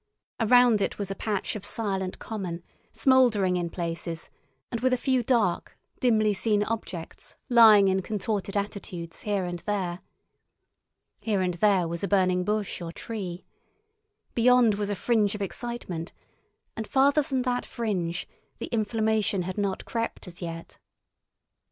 [0.39, 4.31] Around it was a patch of silent common, smouldering in places,
[4.71, 9.99] and with a few dark, dimly seen objects lying in contorted attitudes here and there.
[11.19, 13.45] Here and there was a burning bush or tree.
[14.33, 16.13] Beyond was a fringe of excitement,
[16.75, 18.27] and farther than that fringe
[18.57, 20.79] the inflammation had not crept as yet.